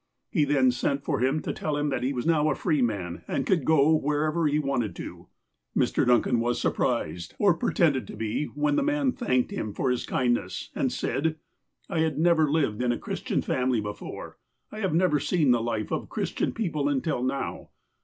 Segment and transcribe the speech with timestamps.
[0.31, 3.21] He then sent for him to tell him that he was now a free man,
[3.27, 5.27] and could go wherever he wanted to.
[5.77, 6.07] Mr.
[6.07, 10.71] Duncan was surprised, or pretended to be, when the man thanked him for his kindness,
[10.73, 11.35] and said:
[11.87, 14.39] ''I have never lived in a Christian family before.
[14.71, 17.69] I have never seen the life of Christian people until now.